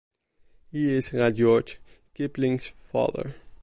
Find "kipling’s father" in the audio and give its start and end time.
2.15-3.35